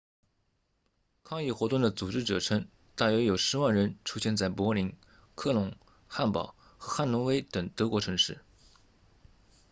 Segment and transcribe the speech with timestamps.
[1.21, 4.97] 抗议活动的组织者称大约有10万人出现在柏林
[5.35, 5.75] 科隆
[6.07, 8.39] 汉堡和汉诺威等德国城市